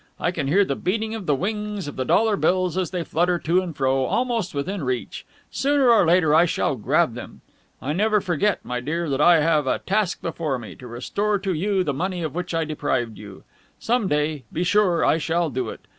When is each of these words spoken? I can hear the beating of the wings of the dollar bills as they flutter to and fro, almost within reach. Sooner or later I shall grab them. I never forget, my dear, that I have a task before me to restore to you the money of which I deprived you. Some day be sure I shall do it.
I 0.19 0.31
can 0.31 0.47
hear 0.47 0.65
the 0.65 0.75
beating 0.75 1.13
of 1.13 1.27
the 1.27 1.35
wings 1.35 1.87
of 1.87 1.95
the 1.95 2.05
dollar 2.05 2.35
bills 2.35 2.75
as 2.75 2.89
they 2.89 3.03
flutter 3.03 3.37
to 3.37 3.61
and 3.61 3.75
fro, 3.77 4.05
almost 4.05 4.55
within 4.55 4.83
reach. 4.83 5.27
Sooner 5.51 5.91
or 5.91 6.07
later 6.07 6.33
I 6.33 6.45
shall 6.45 6.75
grab 6.75 7.13
them. 7.13 7.41
I 7.83 7.93
never 7.93 8.19
forget, 8.19 8.65
my 8.65 8.79
dear, 8.79 9.07
that 9.09 9.21
I 9.21 9.41
have 9.41 9.67
a 9.67 9.77
task 9.77 10.19
before 10.23 10.57
me 10.57 10.73
to 10.77 10.87
restore 10.87 11.37
to 11.37 11.53
you 11.53 11.83
the 11.83 11.93
money 11.93 12.23
of 12.23 12.33
which 12.33 12.51
I 12.51 12.65
deprived 12.65 13.19
you. 13.19 13.43
Some 13.77 14.07
day 14.07 14.43
be 14.51 14.63
sure 14.63 15.05
I 15.05 15.19
shall 15.19 15.51
do 15.51 15.69
it. 15.69 15.81